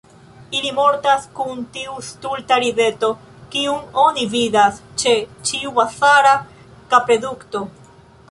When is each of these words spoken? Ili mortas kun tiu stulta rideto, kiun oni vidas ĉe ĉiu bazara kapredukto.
Ili 0.59 0.69
mortas 0.77 1.25
kun 1.39 1.59
tiu 1.75 1.97
stulta 2.07 2.55
rideto, 2.63 3.09
kiun 3.55 3.99
oni 4.05 4.25
vidas 4.33 4.79
ĉe 5.03 5.13
ĉiu 5.49 5.75
bazara 5.79 6.35
kapredukto. 6.95 7.63